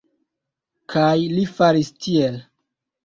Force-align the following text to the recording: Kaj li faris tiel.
Kaj 0.95 1.19
li 1.35 1.45
faris 1.59 1.93
tiel. 2.07 2.41